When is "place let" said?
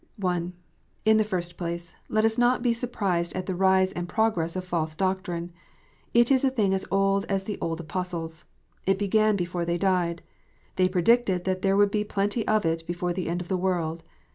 1.57-2.25